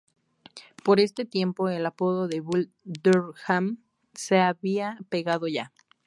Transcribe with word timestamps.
Por 0.83 0.99
este 0.99 1.25
tiempo, 1.25 1.69
el 1.69 1.85
apodo 1.85 2.27
de 2.27 2.39
Bull 2.39 2.73
Durham 2.85 3.83
se 4.15 4.39
había 4.39 4.97
pegado 5.11 5.47
ya. 5.47 5.71